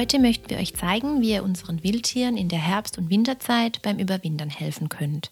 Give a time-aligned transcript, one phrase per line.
[0.00, 3.98] Heute möchten wir euch zeigen, wie ihr unseren Wildtieren in der Herbst- und Winterzeit beim
[3.98, 5.30] Überwintern helfen könnt.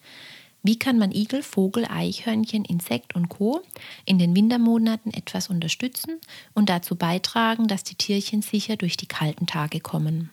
[0.63, 3.63] Wie kann man Igel, Vogel, Eichhörnchen, Insekt und Co.
[4.05, 6.21] in den Wintermonaten etwas unterstützen
[6.53, 10.29] und dazu beitragen, dass die Tierchen sicher durch die kalten Tage kommen?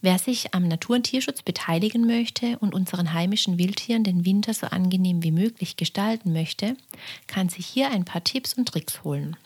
[0.00, 4.68] Wer sich am Natur- und Tierschutz beteiligen möchte und unseren heimischen Wildtieren den Winter so
[4.68, 6.78] angenehm wie möglich gestalten möchte,
[7.26, 9.36] kann sich hier ein paar Tipps und Tricks holen.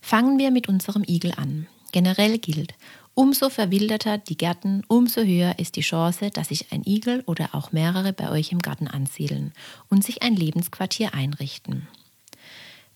[0.00, 1.68] Fangen wir mit unserem Igel an.
[1.92, 2.74] Generell gilt,
[3.14, 7.72] umso verwilderter die Gärten, umso höher ist die Chance, dass sich ein Igel oder auch
[7.72, 9.52] mehrere bei euch im Garten ansiedeln
[9.88, 11.86] und sich ein Lebensquartier einrichten.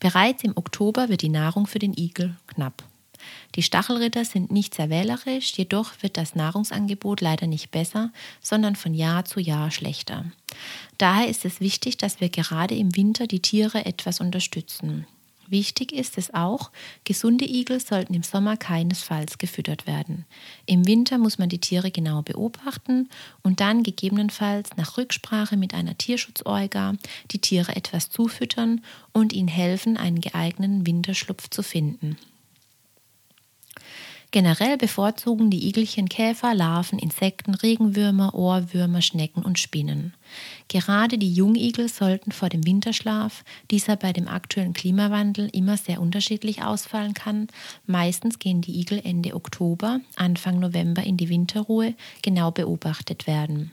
[0.00, 2.84] Bereits im Oktober wird die Nahrung für den Igel knapp.
[3.55, 8.94] Die Stachelritter sind nicht sehr wählerisch, jedoch wird das Nahrungsangebot leider nicht besser, sondern von
[8.94, 10.25] Jahr zu Jahr schlechter.
[10.98, 15.06] Daher ist es wichtig, dass wir gerade im Winter die Tiere etwas unterstützen.
[15.48, 16.70] Wichtig ist es auch,
[17.05, 20.25] gesunde Igel sollten im Sommer keinesfalls gefüttert werden.
[20.66, 23.08] Im Winter muss man die Tiere genau beobachten
[23.42, 26.94] und dann gegebenenfalls nach Rücksprache mit einer Tierschutzorga
[27.30, 32.16] die Tiere etwas zufüttern und ihnen helfen, einen geeigneten Winterschlupf zu finden.
[34.32, 40.14] Generell bevorzugen die Igelchen Käfer, Larven, Insekten, Regenwürmer, Ohrwürmer, Schnecken und Spinnen.
[40.69, 46.62] Gerade die Jungigel sollten vor dem Winterschlaf, dieser bei dem aktuellen Klimawandel immer sehr unterschiedlich
[46.62, 47.47] ausfallen kann,
[47.87, 53.72] meistens gehen die Igel Ende Oktober, Anfang November in die Winterruhe, genau beobachtet werden.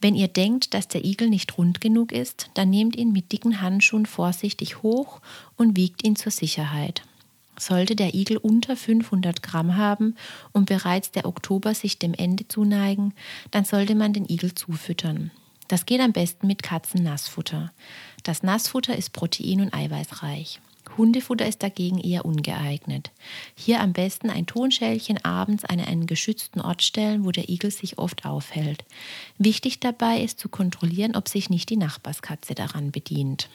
[0.00, 3.60] Wenn ihr denkt, dass der Igel nicht rund genug ist, dann nehmt ihn mit dicken
[3.60, 5.20] Handschuhen vorsichtig hoch
[5.56, 7.02] und wiegt ihn zur Sicherheit.
[7.58, 10.16] Sollte der Igel unter 500 Gramm haben
[10.52, 13.14] und bereits der Oktober sich dem Ende zuneigen,
[13.50, 15.30] dann sollte man den Igel zufüttern.
[15.68, 17.72] Das geht am besten mit Katzennassfutter.
[18.22, 20.60] Das Nassfutter ist protein- und eiweißreich.
[20.96, 23.10] Hundefutter ist dagegen eher ungeeignet.
[23.54, 27.98] Hier am besten ein Tonschälchen abends an einen geschützten Ort stellen, wo der Igel sich
[27.98, 28.84] oft aufhält.
[29.38, 33.48] Wichtig dabei ist zu kontrollieren, ob sich nicht die Nachbarskatze daran bedient.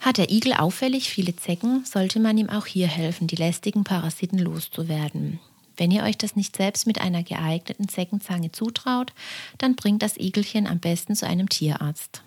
[0.00, 4.38] Hat der Igel auffällig viele Zecken, sollte man ihm auch hier helfen, die lästigen Parasiten
[4.38, 5.38] loszuwerden.
[5.76, 9.12] Wenn ihr euch das nicht selbst mit einer geeigneten Zeckenzange zutraut,
[9.58, 12.22] dann bringt das Igelchen am besten zu einem Tierarzt.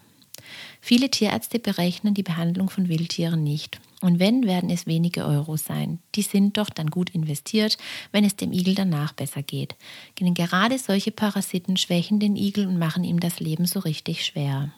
[0.81, 3.79] Viele Tierärzte berechnen die Behandlung von Wildtieren nicht.
[4.01, 5.99] Und wenn, werden es wenige Euro sein.
[6.15, 7.77] Die sind doch dann gut investiert,
[8.11, 9.75] wenn es dem Igel danach besser geht.
[10.19, 14.71] Denn gerade solche Parasiten schwächen den Igel und machen ihm das Leben so richtig schwer.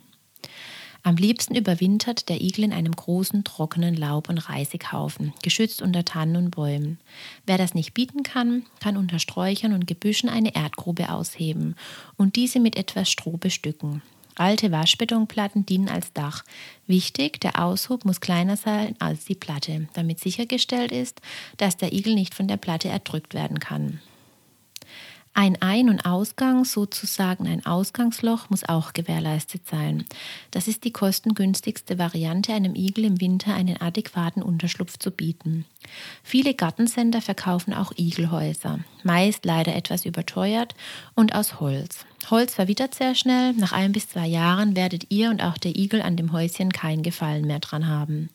[1.06, 6.36] Am liebsten überwintert der Igel in einem großen, trockenen Laub- und Reisighaufen, geschützt unter Tannen
[6.36, 6.98] und Bäumen.
[7.46, 11.76] Wer das nicht bieten kann, kann unter Sträuchern und Gebüschen eine Erdgrube ausheben
[12.18, 14.02] und diese mit etwas Stroh bestücken.
[14.34, 16.44] Alte Waschbetonplatten dienen als Dach.
[16.88, 21.22] Wichtig, der Aushub muss kleiner sein als die Platte, damit sichergestellt ist,
[21.58, 24.02] dass der Igel nicht von der Platte erdrückt werden kann.
[25.38, 30.06] Ein Ein- und Ausgang, sozusagen ein Ausgangsloch, muss auch gewährleistet sein.
[30.52, 35.66] Das ist die kostengünstigste Variante, einem Igel im Winter einen adäquaten Unterschlupf zu bieten.
[36.24, 40.74] Viele Gartencenter verkaufen auch Igelhäuser, meist leider etwas überteuert
[41.16, 42.06] und aus Holz.
[42.30, 46.02] Holz verwittert sehr schnell, nach ein bis zwei Jahren werdet ihr und auch der Igel
[46.02, 48.30] an dem Häuschen keinen Gefallen mehr dran haben.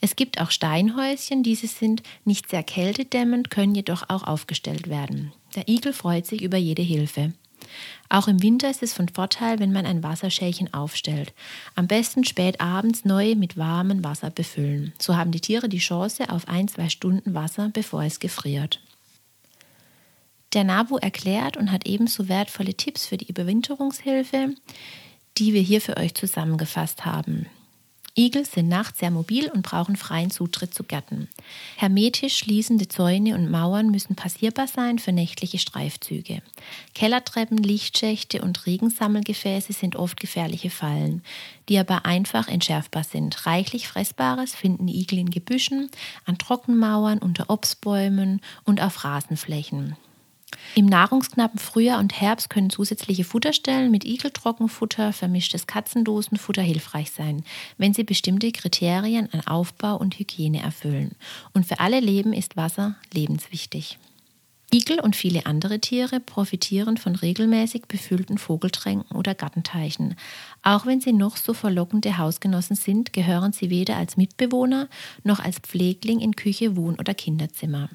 [0.00, 5.32] Es gibt auch Steinhäuschen, diese sind nicht sehr kältedämmend, können jedoch auch aufgestellt werden.
[5.54, 7.32] Der Igel freut sich über jede Hilfe.
[8.08, 11.32] Auch im Winter ist es von Vorteil, wenn man ein Wasserschälchen aufstellt.
[11.74, 14.92] Am besten spät abends neu mit warmem Wasser befüllen.
[14.98, 18.80] So haben die Tiere die Chance auf ein, zwei Stunden Wasser, bevor es gefriert.
[20.54, 24.54] Der NABU erklärt und hat ebenso wertvolle Tipps für die Überwinterungshilfe,
[25.38, 27.46] die wir hier für euch zusammengefasst haben.
[28.20, 31.28] Igel sind nachts sehr mobil und brauchen freien Zutritt zu Gärten.
[31.76, 36.42] Hermetisch schließende Zäune und Mauern müssen passierbar sein für nächtliche Streifzüge.
[36.94, 41.22] Kellertreppen, Lichtschächte und Regensammelgefäße sind oft gefährliche Fallen,
[41.70, 43.46] die aber einfach entschärfbar sind.
[43.46, 45.90] Reichlich Fressbares finden Igel in Gebüschen,
[46.26, 49.96] an Trockenmauern, unter Obstbäumen und auf Rasenflächen.
[50.74, 57.44] Im nahrungsknappen Frühjahr und Herbst können zusätzliche Futterstellen mit Igeltrockenfutter, vermischtes Katzendosenfutter hilfreich sein,
[57.78, 61.12] wenn sie bestimmte Kriterien an Aufbau und Hygiene erfüllen.
[61.54, 63.98] Und für alle Leben ist Wasser lebenswichtig.
[64.72, 70.14] Igel und viele andere Tiere profitieren von regelmäßig befüllten Vogeltränken oder Gartenteichen.
[70.62, 74.88] Auch wenn sie noch so verlockende Hausgenossen sind, gehören sie weder als Mitbewohner
[75.24, 77.88] noch als Pflegling in Küche, Wohn- oder Kinderzimmer.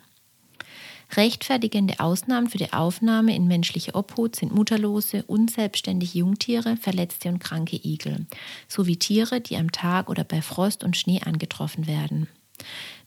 [1.13, 7.79] Rechtfertigende Ausnahmen für die Aufnahme in menschliche Obhut sind mutterlose, unselbstständige Jungtiere, verletzte und kranke
[7.83, 8.25] Igel,
[8.67, 12.27] sowie Tiere, die am Tag oder bei Frost und Schnee angetroffen werden.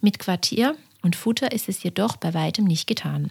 [0.00, 3.30] Mit Quartier und Futter ist es jedoch bei weitem nicht getan.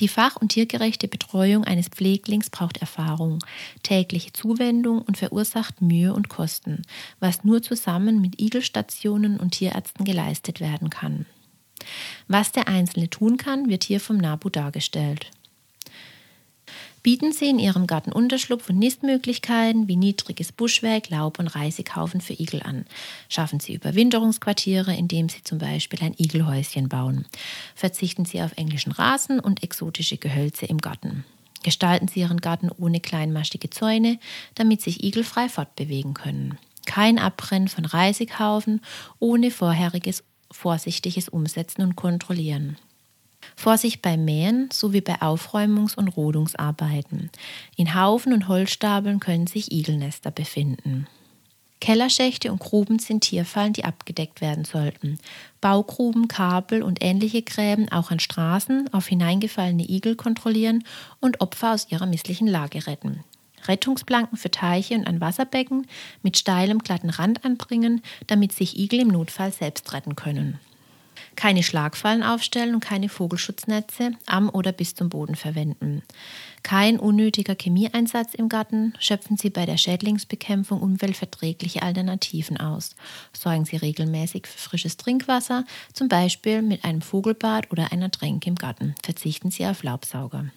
[0.00, 3.40] Die fach- und tiergerechte Betreuung eines Pfleglings braucht Erfahrung,
[3.82, 6.82] tägliche Zuwendung und verursacht Mühe und Kosten,
[7.20, 11.26] was nur zusammen mit Igelstationen und Tierärzten geleistet werden kann.
[12.28, 15.30] Was der Einzelne tun kann, wird hier vom NABU dargestellt.
[17.02, 22.34] Bieten Sie in Ihrem Garten Unterschlupf und Nistmöglichkeiten wie niedriges Buschwerk, Laub und Reisigaufen für
[22.34, 22.84] Igel an.
[23.30, 27.24] Schaffen Sie Überwinterungsquartiere, indem Sie zum Beispiel ein Igelhäuschen bauen.
[27.74, 31.24] Verzichten Sie auf englischen Rasen und exotische Gehölze im Garten.
[31.62, 34.18] Gestalten Sie Ihren Garten ohne kleinmaschige Zäune,
[34.54, 36.58] damit sich Igel frei fortbewegen können.
[36.84, 38.82] Kein Abbrennen von Reisighaufen
[39.18, 42.76] ohne vorheriges vorsichtiges Umsetzen und Kontrollieren.
[43.56, 47.30] Vorsicht beim Mähen sowie bei Aufräumungs- und Rodungsarbeiten.
[47.76, 51.06] In Haufen und Holzstapeln können sich Igelnester befinden.
[51.80, 55.18] Kellerschächte und Gruben sind Tierfallen, die abgedeckt werden sollten.
[55.62, 60.84] Baugruben, Kabel und ähnliche Gräben auch an Straßen auf hineingefallene Igel kontrollieren
[61.20, 63.24] und Opfer aus ihrer misslichen Lage retten.
[63.66, 65.86] Rettungsplanken für Teiche und ein Wasserbecken
[66.22, 70.58] mit steilem, glatten Rand anbringen, damit sich Igel im Notfall selbst retten können
[71.36, 76.02] keine Schlagfallen aufstellen und keine Vogelschutznetze am oder bis zum Boden verwenden.
[76.62, 78.92] Kein unnötiger Chemieeinsatz im Garten.
[78.98, 82.94] Schöpfen Sie bei der Schädlingsbekämpfung umweltverträgliche Alternativen aus.
[83.32, 85.64] Sorgen Sie regelmäßig für frisches Trinkwasser,
[85.94, 88.94] zum Beispiel mit einem Vogelbad oder einer Tränke im Garten.
[89.02, 90.50] Verzichten Sie auf Laubsauger.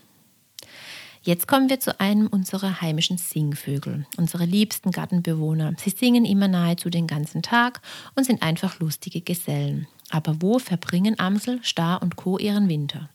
[1.26, 5.74] Jetzt kommen wir zu einem unserer heimischen Singvögel, unsere liebsten Gartenbewohner.
[5.78, 7.80] Sie singen immer nahezu den ganzen Tag
[8.14, 9.88] und sind einfach lustige Gesellen.
[10.10, 12.38] Aber wo verbringen Amsel, Star und Co.
[12.38, 13.10] ihren Winter?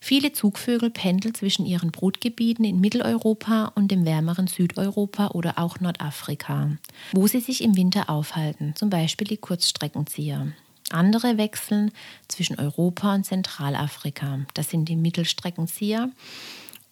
[0.00, 6.72] Viele Zugvögel pendeln zwischen ihren Brutgebieten in Mitteleuropa und dem wärmeren Südeuropa oder auch Nordafrika,
[7.12, 10.48] wo sie sich im Winter aufhalten, zum Beispiel die Kurzstreckenzieher.
[10.90, 11.92] Andere wechseln
[12.26, 14.40] zwischen Europa und Zentralafrika.
[14.52, 16.10] Das sind die Mittelstreckenzieher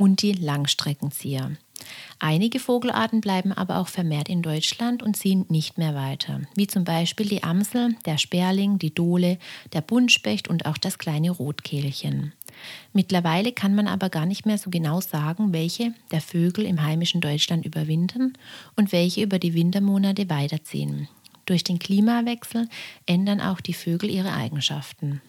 [0.03, 1.53] und die Langstreckenzieher.
[2.19, 6.83] Einige Vogelarten bleiben aber auch vermehrt in Deutschland und ziehen nicht mehr weiter, wie zum
[6.83, 9.39] Beispiel die Amsel, der Sperling, die Dole,
[9.73, 12.33] der Buntspecht und auch das kleine Rotkehlchen.
[12.93, 17.21] Mittlerweile kann man aber gar nicht mehr so genau sagen, welche der Vögel im heimischen
[17.21, 18.33] Deutschland überwintern
[18.75, 21.07] und welche über die Wintermonate weiterziehen.
[21.47, 22.69] Durch den Klimawechsel
[23.07, 25.23] ändern auch die Vögel ihre Eigenschaften.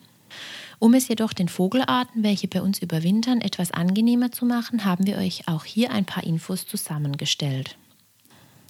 [0.79, 5.17] Um es jedoch den Vogelarten, welche bei uns überwintern, etwas angenehmer zu machen, haben wir
[5.17, 7.77] euch auch hier ein paar Infos zusammengestellt.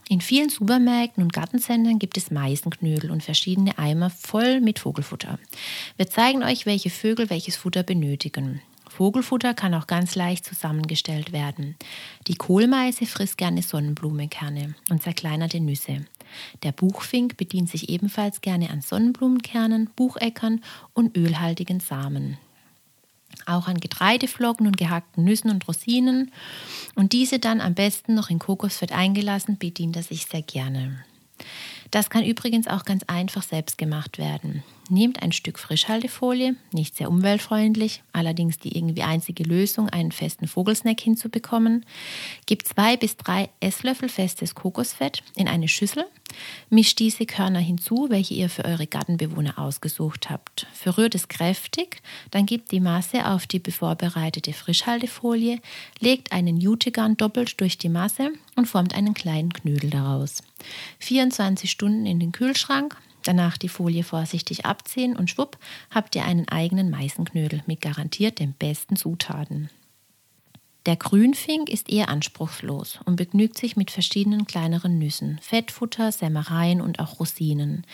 [0.09, 5.39] In vielen Supermärkten und Gartencentern gibt es Meisenknödel und verschiedene Eimer voll mit Vogelfutter.
[5.95, 8.61] Wir zeigen euch, welche Vögel welches Futter benötigen.
[8.93, 11.75] Vogelfutter kann auch ganz leicht zusammengestellt werden.
[12.27, 16.05] Die Kohlmeise frisst gerne Sonnenblumenkerne und zerkleinerte Nüsse.
[16.61, 20.61] Der Buchfink bedient sich ebenfalls gerne an Sonnenblumenkernen, Bucheckern
[20.93, 22.37] und ölhaltigen Samen.
[23.47, 26.31] Auch an Getreideflocken und gehackten Nüssen und Rosinen
[26.93, 31.03] und diese dann am besten noch in Kokosfett eingelassen, bedient er sich sehr gerne.
[31.93, 34.63] Das kann übrigens auch ganz einfach selbst gemacht werden.
[34.89, 40.99] Nehmt ein Stück Frischhaltefolie, nicht sehr umweltfreundlich, allerdings die irgendwie einzige Lösung, einen festen Vogelsnack
[40.99, 41.85] hinzubekommen.
[42.47, 46.05] Gebt zwei bis drei Esslöffel festes Kokosfett in eine Schüssel,
[46.69, 50.67] mischt diese Körner hinzu, welche ihr für eure Gartenbewohner ausgesucht habt.
[50.73, 55.59] Verrührt es kräftig, dann gebt die Masse auf die bevorbereitete Frischhaltefolie,
[55.99, 60.43] legt einen Jutegarn doppelt durch die Masse und formt einen kleinen Knödel daraus.
[60.99, 65.57] 24 Stunden in den Kühlschrank, danach die Folie vorsichtig abziehen und schwupp
[65.89, 69.69] habt ihr einen eigenen Meißenknödel mit garantiert den besten Zutaten.
[70.85, 76.99] Der Grünfink ist eher anspruchslos und begnügt sich mit verschiedenen kleineren Nüssen, Fettfutter, Sämereien und
[76.99, 77.85] auch Rosinen.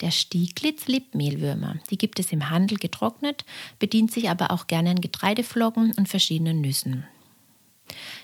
[0.00, 1.76] Der Stieglitz liebt Mehlwürmer.
[1.90, 3.44] Die gibt es im Handel getrocknet,
[3.78, 7.04] bedient sich aber auch gerne an Getreideflocken und verschiedenen Nüssen.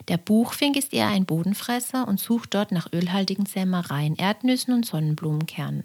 [0.09, 5.85] Der Buchfink ist eher ein Bodenfresser und sucht dort nach ölhaltigen Sämereien, Erdnüssen und Sonnenblumenkernen.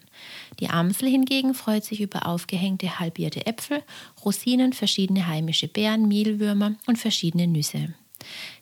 [0.59, 3.83] Die Amsel hingegen freut sich über aufgehängte halbierte Äpfel,
[4.23, 7.93] Rosinen, verschiedene heimische Beeren, Mehlwürmer und verschiedene Nüsse.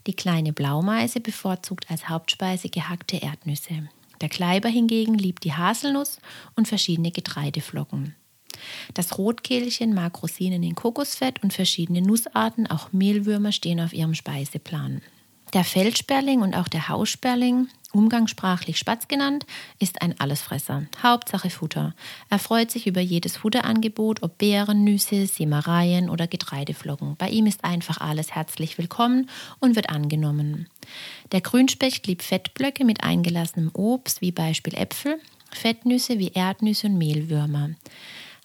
[0.07, 3.89] Die kleine Blaumeise bevorzugt als Hauptspeise gehackte Erdnüsse.
[4.21, 6.19] Der Kleiber hingegen liebt die Haselnuss
[6.55, 8.15] und verschiedene Getreideflocken.
[8.93, 15.01] Das Rotkehlchen mag Rosinen in Kokosfett und verschiedene Nussarten, auch Mehlwürmer stehen auf ihrem Speiseplan.
[15.53, 19.47] Der Feldsperling und auch der Haussperling, umgangssprachlich Spatz genannt,
[19.79, 20.83] ist ein Allesfresser.
[21.01, 21.95] Hauptsache Futter.
[22.29, 27.15] Er freut sich über jedes Futterangebot, ob Beeren, Nüsse, Sämereien oder Getreideflocken.
[27.15, 29.27] Bei ihm ist einfach alles herzlich willkommen
[29.59, 30.67] und wird angenommen.
[31.31, 35.19] Der Grünspecht liebt Fettblöcke mit eingelassenem Obst, wie Beispiel Äpfel,
[35.51, 37.71] Fettnüsse wie Erdnüsse und Mehlwürmer.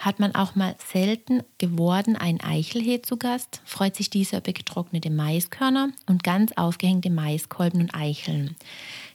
[0.05, 5.09] Hat man auch mal selten geworden einen Eichelheh zu Gast, freut sich dieser über getrocknete
[5.09, 8.55] Maiskörner und ganz aufgehängte Maiskolben und Eicheln.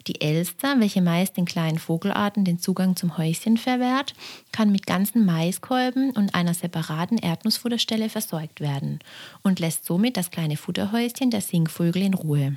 [0.07, 4.15] Die Elster, welche meist den kleinen Vogelarten den Zugang zum Häuschen verwehrt,
[4.51, 8.97] kann mit ganzen Maiskolben und einer separaten Erdnussfutterstelle versorgt werden
[9.43, 12.55] und lässt somit das kleine Futterhäuschen der Singvögel in Ruhe.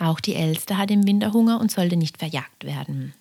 [0.00, 3.14] Auch die Elster hat im Winter Hunger und sollte nicht verjagt werden.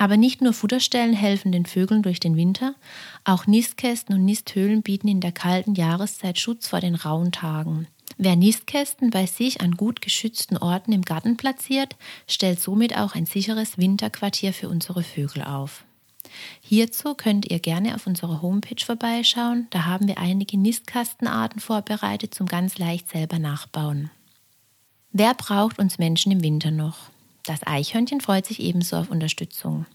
[0.00, 2.74] Aber nicht nur Futterstellen helfen den Vögeln durch den Winter,
[3.24, 7.86] auch Nistkästen und Nisthöhlen bieten in der kalten Jahreszeit Schutz vor den rauen Tagen.
[8.16, 13.26] Wer Nistkästen bei sich an gut geschützten Orten im Garten platziert, stellt somit auch ein
[13.26, 15.84] sicheres Winterquartier für unsere Vögel auf.
[16.62, 22.46] Hierzu könnt ihr gerne auf unserer Homepage vorbeischauen, da haben wir einige Nistkastenarten vorbereitet zum
[22.46, 24.10] ganz leicht selber nachbauen.
[25.12, 27.10] Wer braucht uns Menschen im Winter noch?
[27.44, 29.86] Das Eichhörnchen freut sich ebenso auf Unterstützung.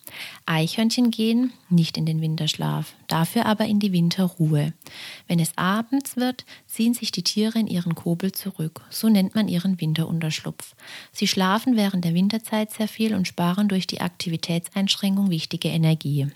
[0.46, 4.74] Eichhörnchen gehen nicht in den Winterschlaf, dafür aber in die Winterruhe.
[5.28, 8.82] Wenn es abends wird, ziehen sich die Tiere in ihren Kobel zurück.
[8.90, 10.75] So nennt man ihren Winterunterschlupf.
[11.12, 16.28] Sie schlafen während der Winterzeit sehr viel und sparen durch die Aktivitätseinschränkung wichtige Energie.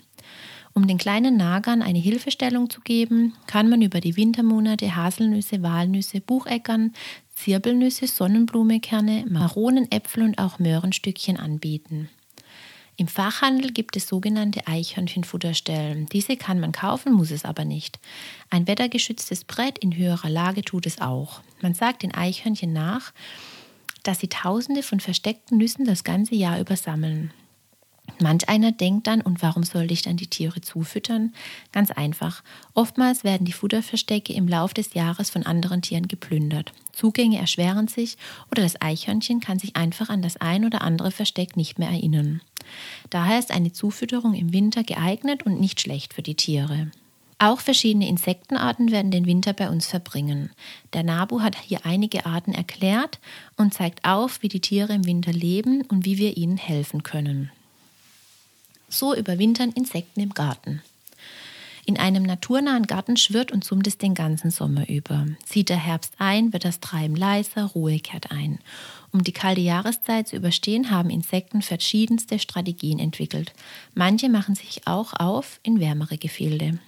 [0.72, 6.20] Um den kleinen Nagern eine Hilfestellung zu geben, kann man über die Wintermonate Haselnüsse, Walnüsse,
[6.20, 6.92] Bucheckern,
[7.42, 12.10] Zirbelnüsse, Sonnenblumekerne, Maronen, Äpfel und auch Möhrenstückchen anbieten.
[12.96, 16.04] Im Fachhandel gibt es sogenannte Eichhörnchenfutterstellen.
[16.12, 17.98] Diese kann man kaufen, muss es aber nicht.
[18.50, 21.40] Ein wettergeschütztes Brett in höherer Lage tut es auch.
[21.62, 23.14] Man sagt den Eichhörnchen nach,
[24.02, 27.32] dass sie tausende von versteckten Nüssen das ganze Jahr über sammeln.
[28.20, 31.32] Manch einer denkt dann, und warum sollte ich dann die Tiere zufüttern?
[31.72, 32.42] Ganz einfach.
[32.74, 36.72] Oftmals werden die Futterverstecke im Lauf des Jahres von anderen Tieren geplündert.
[36.92, 38.16] Zugänge erschweren sich
[38.50, 42.42] oder das Eichhörnchen kann sich einfach an das ein oder andere Versteck nicht mehr erinnern.
[43.08, 46.90] Daher ist eine Zufütterung im Winter geeignet und nicht schlecht für die Tiere.
[47.42, 50.50] Auch verschiedene Insektenarten werden den Winter bei uns verbringen.
[50.92, 53.18] Der NABU hat hier einige Arten erklärt
[53.56, 57.50] und zeigt auf, wie die Tiere im Winter leben und wie wir ihnen helfen können.
[58.90, 60.82] So überwintern Insekten im Garten.
[61.86, 65.26] In einem naturnahen Garten schwirrt und summt es den ganzen Sommer über.
[65.44, 68.58] Zieht der Herbst ein, wird das Treiben leiser, Ruhe kehrt ein.
[69.12, 73.52] Um die kalte Jahreszeit zu überstehen, haben Insekten verschiedenste Strategien entwickelt.
[73.94, 76.78] Manche machen sich auch auf in wärmere Gefilde.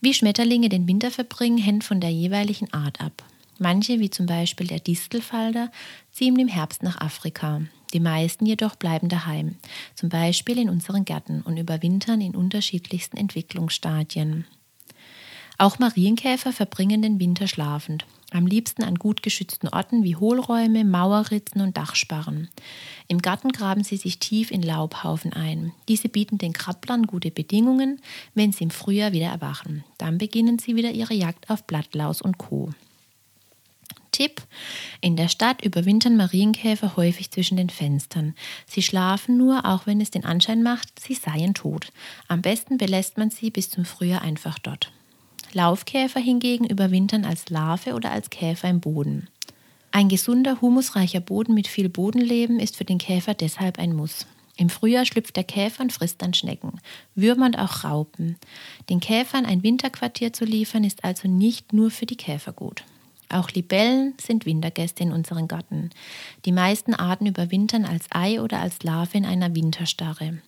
[0.00, 3.24] Wie Schmetterlinge den Winter verbringen, hängt von der jeweiligen Art ab.
[3.58, 5.70] Manche, wie zum Beispiel der Distelfalter,
[6.12, 7.62] ziehen im Herbst nach Afrika.
[7.94, 9.54] Die meisten jedoch bleiben daheim,
[9.94, 14.44] zum Beispiel in unseren Gärten und überwintern in unterschiedlichsten Entwicklungsstadien.
[15.56, 21.60] Auch Marienkäfer verbringen den Winter schlafend, am liebsten an gut geschützten Orten wie Hohlräume, Mauerritzen
[21.60, 22.48] und Dachsparren.
[23.06, 25.72] Im Garten graben sie sich tief in Laubhaufen ein.
[25.86, 28.00] Diese bieten den Krabblern gute Bedingungen,
[28.34, 29.84] wenn sie im Frühjahr wieder erwachen.
[29.98, 32.70] Dann beginnen sie wieder ihre Jagd auf Blattlaus und Co.
[34.14, 34.42] Tipp:
[35.00, 38.36] In der Stadt überwintern Marienkäfer häufig zwischen den Fenstern.
[38.64, 41.92] Sie schlafen nur, auch wenn es den Anschein macht, sie seien tot.
[42.28, 44.92] Am besten belässt man sie bis zum Frühjahr einfach dort.
[45.52, 49.26] Laufkäfer hingegen überwintern als Larve oder als Käfer im Boden.
[49.90, 54.26] Ein gesunder, humusreicher Boden mit viel Bodenleben ist für den Käfer deshalb ein Muss.
[54.56, 56.80] Im Frühjahr schlüpft der Käfer und frisst dann Schnecken,
[57.16, 58.36] Würmer und auch Raupen.
[58.88, 62.84] Den Käfern ein Winterquartier zu liefern, ist also nicht nur für die Käfer gut.
[63.28, 65.90] Auch Libellen sind Wintergäste in unserem Garten.
[66.44, 70.38] Die meisten Arten überwintern als Ei oder als Larve in einer Winterstarre.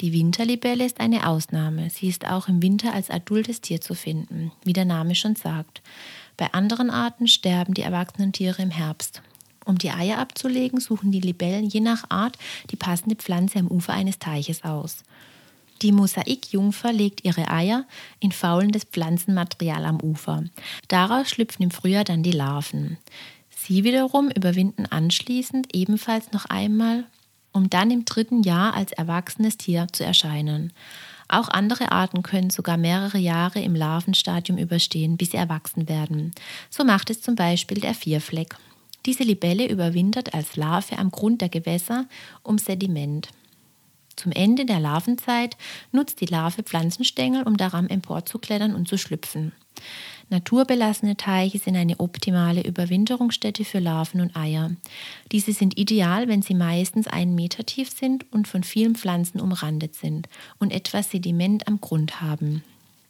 [0.00, 1.90] Die Winterlibelle ist eine Ausnahme.
[1.90, 5.82] Sie ist auch im Winter als adultes Tier zu finden, wie der Name schon sagt.
[6.36, 9.22] Bei anderen Arten sterben die erwachsenen Tiere im Herbst.
[9.64, 12.36] Um die Eier abzulegen, suchen die Libellen je nach Art
[12.70, 15.04] die passende Pflanze am Ufer eines Teiches aus.
[15.82, 17.86] Die Mosaikjungfer legt ihre Eier
[18.20, 20.44] in faulendes Pflanzenmaterial am Ufer.
[20.86, 22.98] Daraus schlüpfen im Frühjahr dann die Larven.
[23.50, 27.04] Sie wiederum überwinden anschließend ebenfalls noch einmal,
[27.52, 30.72] um dann im dritten Jahr als erwachsenes Tier zu erscheinen.
[31.28, 36.32] Auch andere Arten können sogar mehrere Jahre im Larvenstadium überstehen, bis sie erwachsen werden.
[36.70, 38.56] So macht es zum Beispiel der Vierfleck.
[39.04, 42.06] Diese Libelle überwintert als Larve am Grund der Gewässer
[42.42, 43.30] um Sediment.
[44.16, 45.56] Zum Ende der Larvenzeit
[45.90, 49.52] nutzt die Larve Pflanzenstängel, um daran emporzuklettern und zu schlüpfen.
[50.30, 54.70] Naturbelassene Teiche sind eine optimale Überwinterungsstätte für Larven und Eier.
[55.30, 59.94] Diese sind ideal, wenn sie meistens einen Meter tief sind und von vielen Pflanzen umrandet
[59.94, 60.28] sind
[60.58, 62.64] und etwas Sediment am Grund haben.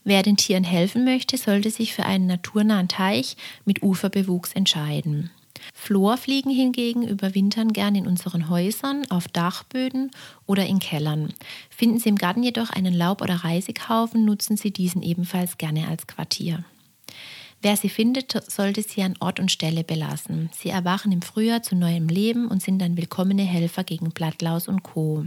[0.05, 5.31] Wer den Tieren helfen möchte, sollte sich für einen naturnahen Teich mit Uferbewuchs entscheiden.
[5.75, 10.11] Florfliegen hingegen überwintern gern in unseren Häusern, auf Dachböden
[10.47, 11.33] oder in Kellern.
[11.71, 16.07] Finden Sie im Garten jedoch einen Laub- oder Reisighaufen, nutzen Sie diesen ebenfalls gerne als
[16.07, 16.65] Quartier.
[17.63, 20.51] Wer sie findet, sollte sie an Ort und Stelle belassen.
[20.53, 24.83] Sie erwachen im Frühjahr zu neuem Leben und sind dann willkommene Helfer gegen Blattlaus und
[24.83, 25.27] Co.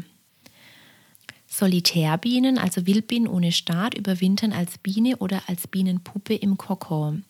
[1.47, 7.23] Solitärbienen, also Wildbienen ohne Staat, überwintern als Biene oder als Bienenpuppe im Kokon.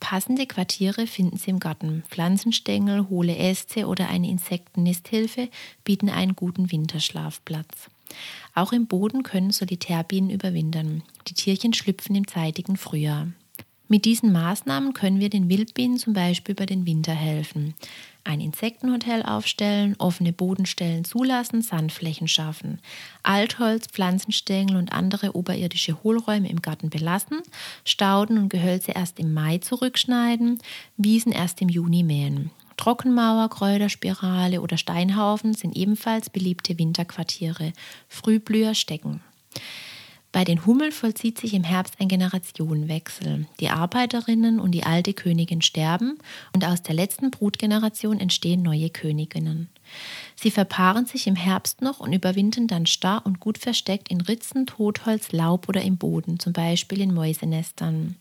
[0.00, 2.02] Passende Quartiere finden Sie im Garten.
[2.10, 5.48] Pflanzenstängel, hohle Äste oder eine Insektennisthilfe
[5.84, 7.88] bieten einen guten Winterschlafplatz.
[8.54, 11.02] Auch im Boden können Solitärbienen überwintern.
[11.28, 13.28] Die Tierchen schlüpfen im zeitigen Frühjahr.
[13.92, 17.74] Mit diesen Maßnahmen können wir den Wildbienen zum Beispiel über den Winter helfen.
[18.22, 22.78] Ein Insektenhotel aufstellen, offene Bodenstellen zulassen, Sandflächen schaffen,
[23.24, 27.40] Altholz, Pflanzenstängel und andere oberirdische Hohlräume im Garten belassen,
[27.84, 30.60] Stauden und Gehölze erst im Mai zurückschneiden,
[30.96, 32.52] Wiesen erst im Juni mähen.
[32.76, 37.72] Trockenmauer, Kräuterspirale oder Steinhaufen sind ebenfalls beliebte Winterquartiere.
[38.08, 39.20] Frühblüher stecken.
[40.32, 43.46] Bei den Hummeln vollzieht sich im Herbst ein Generationenwechsel.
[43.58, 46.18] Die Arbeiterinnen und die alte Königin sterben
[46.54, 49.68] und aus der letzten Brutgeneration entstehen neue Königinnen.
[50.36, 54.66] Sie verpaaren sich im Herbst noch und überwintern dann starr und gut versteckt in Ritzen,
[54.66, 58.14] Totholz, Laub oder im Boden, zum Beispiel in Mäusenestern.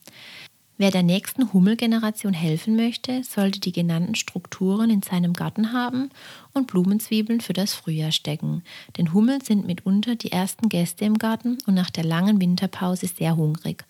[0.82, 6.10] Wer der nächsten Hummelgeneration helfen möchte, sollte die genannten Strukturen in seinem Garten haben
[6.54, 8.63] und Blumenzwiebeln für das Frühjahr stecken.
[8.98, 13.36] Denn Hummeln sind mitunter die ersten Gäste im Garten und nach der langen Winterpause sehr
[13.36, 13.84] hungrig.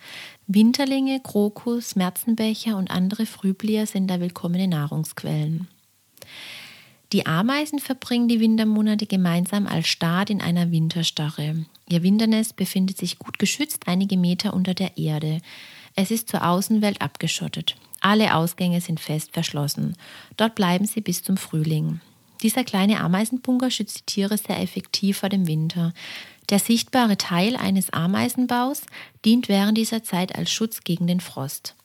[0.48, 5.68] Winterlinge, Krokus, Märzenbecher und andere Frühblier sind da willkommene Nahrungsquellen.
[7.14, 11.68] Die Ameisen verbringen die Wintermonate gemeinsam als Staat in einer Winterstarre.
[11.88, 15.42] Ihr Winternest befindet sich gut geschützt einige Meter unter der Erde.
[15.96, 17.76] Es ist zur Außenwelt abgeschottet.
[18.02, 19.96] Alle Ausgänge sind fest verschlossen.
[20.38, 22.00] Dort bleiben sie bis zum Frühling.
[22.42, 25.94] Dieser kleine Ameisenbunker schützt die Tiere sehr effektiv vor dem Winter.
[26.50, 28.84] Der sichtbare Teil eines Ameisenbaus
[29.26, 31.76] dient während dieser Zeit als Schutz gegen den Frost.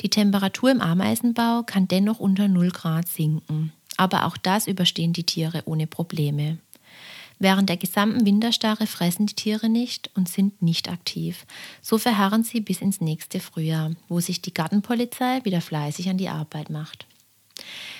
[0.00, 3.72] Die Temperatur im Ameisenbau kann dennoch unter 0 Grad sinken.
[3.96, 6.58] Aber auch das überstehen die Tiere ohne Probleme.
[7.38, 11.46] Während der gesamten Winterstarre fressen die Tiere nicht und sind nicht aktiv.
[11.80, 16.28] So verharren sie bis ins nächste Frühjahr, wo sich die Gartenpolizei wieder fleißig an die
[16.28, 17.06] Arbeit macht.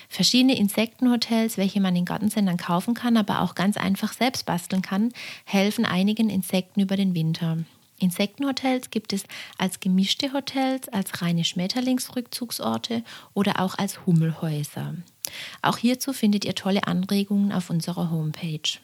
[0.09, 5.12] Verschiedene Insektenhotels, welche man in Gartensendern kaufen kann, aber auch ganz einfach selbst basteln kann,
[5.44, 7.59] helfen einigen Insekten über den Winter.
[8.01, 9.24] Insektenhotels gibt es
[9.59, 13.03] als gemischte Hotels, als reine Schmetterlingsrückzugsorte
[13.35, 14.94] oder auch als Hummelhäuser.
[15.62, 18.79] Auch hierzu findet ihr tolle Anregungen auf unserer Homepage.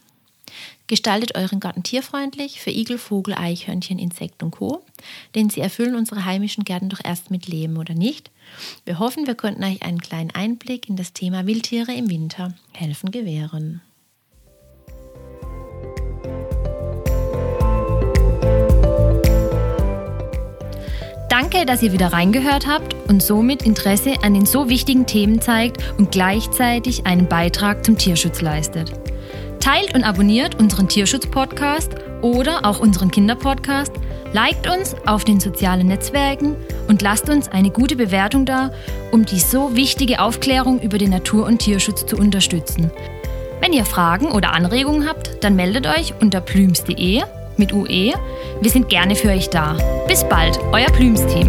[0.86, 4.84] Gestaltet euren Garten tierfreundlich für Igel, Vogel, Eichhörnchen, Insekt und Co.
[5.34, 8.30] Denn sie erfüllen unsere heimischen Gärten doch erst mit Leben, oder nicht?
[8.84, 13.10] Wir hoffen, wir konnten euch einen kleinen Einblick in das Thema Wildtiere im Winter helfen
[13.10, 13.80] gewähren.
[21.34, 25.82] Danke, dass ihr wieder reingehört habt und somit Interesse an den so wichtigen Themen zeigt
[25.98, 28.92] und gleichzeitig einen Beitrag zum Tierschutz leistet.
[29.64, 33.92] Teilt und abonniert unseren Tierschutz-Podcast oder auch unseren Kinderpodcast.
[34.34, 36.54] Liked uns auf den sozialen Netzwerken
[36.86, 38.72] und lasst uns eine gute Bewertung da,
[39.10, 42.90] um die so wichtige Aufklärung über den Natur- und Tierschutz zu unterstützen.
[43.62, 47.22] Wenn ihr Fragen oder Anregungen habt, dann meldet euch unter plüms.de
[47.56, 48.12] mit UE.
[48.60, 49.78] Wir sind gerne für euch da.
[50.06, 51.48] Bis bald, euer Plüms-Team.